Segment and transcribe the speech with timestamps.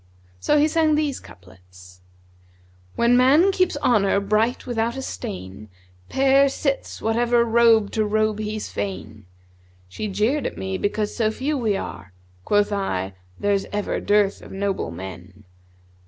[0.39, 2.01] So he sang these couplets,
[2.95, 8.39] 'When man keeps honour bright without a stain, * Pair sits whatever robe to robe
[8.39, 9.27] he's fain!
[9.87, 14.51] She jeered at me because so few we are; * Quoth I:—'There's ever dearth of
[14.51, 15.43] noble men!'